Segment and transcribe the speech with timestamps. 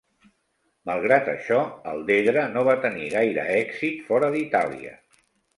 [0.89, 1.59] Malgrat això,
[1.93, 4.99] el Dedra no va tenir gaire èxit fora d'Itàlia.